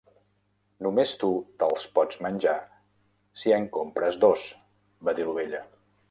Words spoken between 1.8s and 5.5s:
pots menjar si en compres dos", va dir